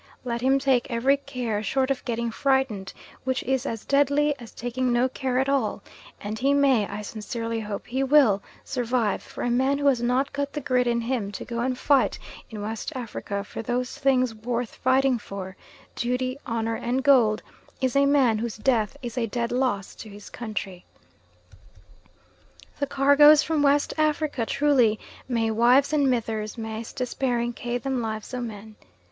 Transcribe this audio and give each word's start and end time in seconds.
Let 0.25 0.41
him 0.41 0.57
take 0.57 0.89
every 0.89 1.15
care 1.15 1.61
short 1.61 1.91
of 1.91 2.03
getting 2.05 2.31
frightened, 2.31 2.91
which 3.23 3.43
is 3.43 3.67
as 3.67 3.85
deadly 3.85 4.33
as 4.39 4.51
taking 4.51 4.91
no 4.91 5.07
care 5.07 5.37
at 5.37 5.47
all, 5.47 5.83
and 6.19 6.39
he 6.39 6.55
may 6.55 6.87
I 6.87 7.03
sincerely 7.03 7.59
hope 7.59 7.85
he 7.85 8.03
will 8.03 8.41
survive; 8.63 9.21
for 9.21 9.43
a 9.43 9.51
man 9.51 9.77
who 9.77 9.85
has 9.85 10.01
got 10.01 10.53
the 10.53 10.59
grit 10.59 10.87
in 10.87 11.01
him 11.01 11.31
to 11.33 11.45
go 11.45 11.59
and 11.59 11.77
fight 11.77 12.17
in 12.49 12.63
West 12.63 12.91
Africa 12.95 13.43
for 13.43 13.61
those 13.61 13.95
things 13.95 14.33
worth 14.33 14.73
fighting 14.73 15.19
for 15.19 15.55
duty, 15.95 16.39
honour 16.47 16.73
and 16.77 17.03
gold 17.03 17.43
is 17.79 17.95
a 17.95 18.07
man 18.07 18.39
whose 18.39 18.57
death 18.57 18.97
is 19.03 19.19
a 19.19 19.27
dead 19.27 19.51
loss 19.51 19.93
to 19.97 20.09
his 20.09 20.31
country. 20.31 20.83
The 22.79 22.87
cargoes 22.87 23.43
from 23.43 23.61
West 23.61 23.93
Africa 23.99 24.47
truly 24.47 24.99
may 25.27 25.51
"wives 25.51 25.93
and 25.93 26.07
mithers 26.09 26.57
maist 26.57 26.95
despairing 26.95 27.53
ca' 27.53 27.77
them 27.77 28.01
lives 28.01 28.33
o' 28.33 28.41
men." 28.41 28.75